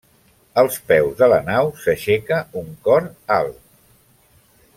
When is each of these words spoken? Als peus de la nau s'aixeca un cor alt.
Als 0.61 0.77
peus 0.91 1.13
de 1.19 1.27
la 1.33 1.39
nau 1.49 1.69
s'aixeca 1.83 2.41
un 2.63 2.73
cor 2.89 3.09
alt. 3.39 3.61